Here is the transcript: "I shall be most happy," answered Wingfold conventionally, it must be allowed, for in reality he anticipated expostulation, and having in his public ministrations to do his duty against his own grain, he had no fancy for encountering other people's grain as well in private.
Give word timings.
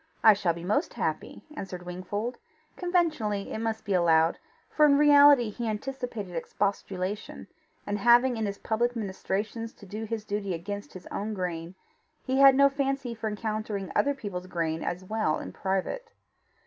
"I 0.23 0.33
shall 0.33 0.53
be 0.55 0.63
most 0.63 0.95
happy," 0.95 1.43
answered 1.55 1.85
Wingfold 1.85 2.37
conventionally, 2.75 3.53
it 3.53 3.59
must 3.59 3.85
be 3.85 3.93
allowed, 3.93 4.39
for 4.67 4.83
in 4.87 4.97
reality 4.97 5.51
he 5.51 5.67
anticipated 5.69 6.35
expostulation, 6.35 7.45
and 7.85 7.99
having 7.99 8.35
in 8.35 8.47
his 8.47 8.57
public 8.57 8.95
ministrations 8.95 9.73
to 9.73 9.85
do 9.85 10.05
his 10.05 10.25
duty 10.25 10.55
against 10.55 10.93
his 10.93 11.05
own 11.11 11.35
grain, 11.35 11.75
he 12.25 12.39
had 12.39 12.55
no 12.55 12.67
fancy 12.67 13.13
for 13.13 13.27
encountering 13.27 13.91
other 13.95 14.15
people's 14.15 14.47
grain 14.47 14.81
as 14.83 15.03
well 15.03 15.37
in 15.37 15.53
private. 15.53 16.09